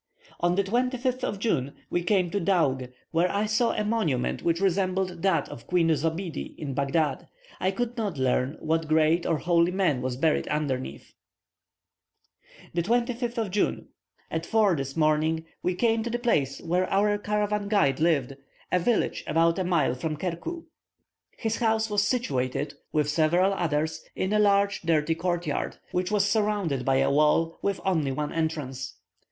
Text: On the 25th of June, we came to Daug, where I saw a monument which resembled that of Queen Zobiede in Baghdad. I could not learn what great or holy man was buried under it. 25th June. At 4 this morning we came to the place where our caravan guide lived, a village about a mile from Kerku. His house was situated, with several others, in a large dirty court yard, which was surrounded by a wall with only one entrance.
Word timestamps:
On 0.39 0.55
the 0.55 0.63
25th 0.63 1.23
of 1.23 1.37
June, 1.37 1.75
we 1.91 2.01
came 2.01 2.31
to 2.31 2.41
Daug, 2.41 2.91
where 3.11 3.31
I 3.31 3.45
saw 3.45 3.73
a 3.73 3.83
monument 3.83 4.41
which 4.41 4.59
resembled 4.59 5.21
that 5.21 5.47
of 5.49 5.67
Queen 5.67 5.89
Zobiede 5.89 6.55
in 6.57 6.73
Baghdad. 6.73 7.27
I 7.59 7.69
could 7.69 7.95
not 7.97 8.17
learn 8.17 8.57
what 8.61 8.87
great 8.87 9.27
or 9.27 9.37
holy 9.37 9.71
man 9.71 10.01
was 10.01 10.17
buried 10.17 10.47
under 10.47 10.83
it. 10.83 11.01
25th 12.75 13.51
June. 13.51 13.89
At 14.31 14.43
4 14.47 14.75
this 14.75 14.97
morning 14.97 15.45
we 15.61 15.75
came 15.75 16.01
to 16.01 16.09
the 16.09 16.17
place 16.17 16.59
where 16.61 16.89
our 16.89 17.19
caravan 17.19 17.67
guide 17.67 17.99
lived, 17.99 18.33
a 18.71 18.79
village 18.79 19.23
about 19.27 19.59
a 19.59 19.63
mile 19.63 19.93
from 19.93 20.17
Kerku. 20.17 20.63
His 21.37 21.57
house 21.57 21.91
was 21.91 22.01
situated, 22.01 22.73
with 22.91 23.07
several 23.07 23.53
others, 23.53 24.03
in 24.15 24.33
a 24.33 24.39
large 24.39 24.81
dirty 24.81 25.13
court 25.13 25.45
yard, 25.45 25.77
which 25.91 26.09
was 26.09 26.25
surrounded 26.27 26.83
by 26.85 26.95
a 26.95 27.11
wall 27.11 27.59
with 27.61 27.79
only 27.85 28.11
one 28.11 28.33
entrance. 28.33 28.95